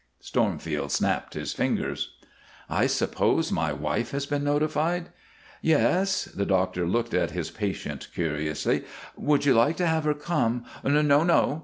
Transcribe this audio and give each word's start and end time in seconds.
Stormfield 0.19 0.91
snapped 0.91 1.35
his 1.35 1.53
fingers. 1.53 2.15
"I 2.67 2.87
suppose 2.87 3.51
my 3.51 3.71
wife 3.71 4.09
has 4.13 4.25
been 4.25 4.43
notified?" 4.43 5.09
"Yes." 5.61 6.25
The 6.25 6.43
doctor 6.43 6.87
looked 6.87 7.13
at 7.13 7.29
his 7.37 7.51
patient 7.51 8.07
curiously. 8.11 8.83
"Would 9.15 9.45
you 9.45 9.53
like 9.53 9.77
to 9.77 9.85
have 9.85 10.05
her 10.05 10.15
come" 10.15 10.65
"No, 10.83 11.01
no!" 11.23 11.59